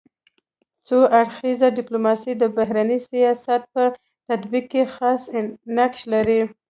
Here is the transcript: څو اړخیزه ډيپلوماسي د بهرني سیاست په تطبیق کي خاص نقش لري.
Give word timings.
څو 0.87 0.97
اړخیزه 1.19 1.67
ډيپلوماسي 1.77 2.33
د 2.37 2.43
بهرني 2.57 2.97
سیاست 3.09 3.61
په 3.73 3.83
تطبیق 4.29 4.65
کي 4.73 4.83
خاص 4.95 5.21
نقش 5.77 6.01
لري. 6.13 6.41